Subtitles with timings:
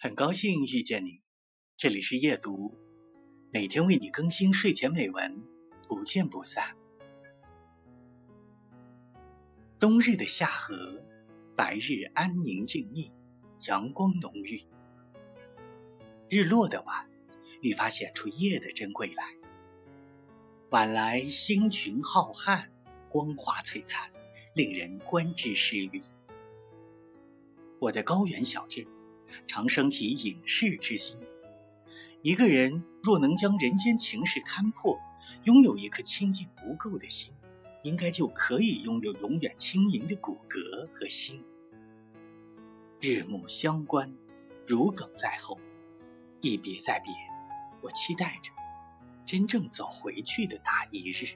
[0.00, 1.22] 很高兴遇见你，
[1.76, 2.72] 这里是夜读，
[3.50, 5.42] 每天为你更新睡前美文，
[5.88, 6.76] 不见不散。
[9.76, 11.02] 冬日的夏河，
[11.56, 13.10] 白日安宁静谧，
[13.66, 14.62] 阳光浓郁。
[16.28, 17.10] 日落的晚，
[17.60, 19.24] 愈发显出夜的珍贵来。
[20.70, 22.68] 晚来星群浩瀚，
[23.08, 24.08] 光华璀璨，
[24.54, 26.00] 令人观之失语。
[27.80, 28.86] 我在高原小镇。
[29.46, 31.18] 常生起隐士之心。
[32.22, 34.98] 一个人若能将人间情事看破，
[35.44, 37.32] 拥有一颗清净无垢的心，
[37.84, 41.44] 应该就可以拥有永远轻盈的骨骼和心。
[43.00, 44.12] 日暮乡关，
[44.66, 45.58] 如鲠在后，
[46.40, 47.12] 一别再别，
[47.80, 48.50] 我期待着
[49.24, 51.26] 真正走回去的那一日。